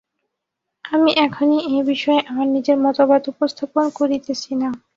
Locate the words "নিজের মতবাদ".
2.55-3.21